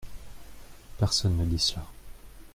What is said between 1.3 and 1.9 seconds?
ne dit cela.